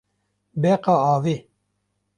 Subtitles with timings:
[0.61, 1.35] Beqa avê